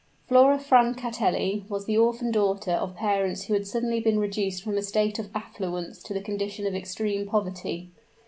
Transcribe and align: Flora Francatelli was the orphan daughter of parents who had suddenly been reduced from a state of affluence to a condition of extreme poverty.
Flora 0.27 0.57
Francatelli 0.57 1.63
was 1.69 1.85
the 1.85 1.95
orphan 1.95 2.31
daughter 2.31 2.71
of 2.71 2.95
parents 2.95 3.43
who 3.43 3.53
had 3.53 3.67
suddenly 3.67 3.99
been 3.99 4.17
reduced 4.17 4.63
from 4.63 4.75
a 4.75 4.81
state 4.81 5.19
of 5.19 5.29
affluence 5.35 6.01
to 6.01 6.17
a 6.17 6.23
condition 6.23 6.65
of 6.65 6.73
extreme 6.73 7.27
poverty. 7.27 7.91